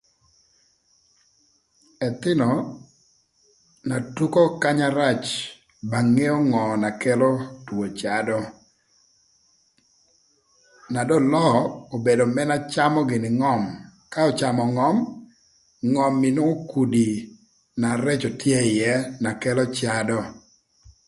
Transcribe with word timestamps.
Ëthïnö 2.07 2.49
na 3.87 3.97
tuko 4.15 4.41
kanya 4.61 4.87
rac 4.99 5.23
ba 5.89 5.99
ngeo 6.13 6.37
ngö 6.49 6.63
na 6.83 6.89
kelo 7.01 7.29
two 7.65 7.83
cadö, 7.99 8.39
na 10.93 11.01
dong 11.09 11.27
löö 11.33 11.51
obedo 11.95 12.25
ën 12.41 12.47
na 12.51 12.57
camö 12.73 12.99
gïnï 13.09 13.29
ngöm, 13.39 13.61
ka 14.13 14.21
öcamö 14.29 14.63
ngöm, 14.75 14.97
ngöm 15.91 16.13
inwongo 16.29 16.55
kudi 16.71 17.07
na 17.81 17.89
reco 18.05 18.29
tye 18.41 18.57
ïë 18.77 18.95
na 19.23 19.29
kelo 19.41 19.63
cadö 19.77 20.19